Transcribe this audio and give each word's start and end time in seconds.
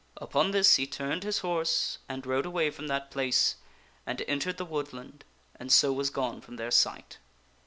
Upon 0.17 0.49
this 0.49 0.77
he 0.77 0.87
turned 0.87 1.21
his 1.21 1.37
horse 1.45 1.99
and 2.09 2.25
rode 2.25 2.47
away 2.47 2.71
from 2.71 2.87
that 2.87 3.11
place 3.11 3.57
and 4.03 4.19
entered 4.27 4.57
the 4.57 4.65
woodland 4.65 5.23
and 5.59 5.71
so 5.71 5.93
was 5.93 6.09
gone 6.09 6.41
from 6.41 6.55
their 6.55 6.71
sight. 6.71 7.19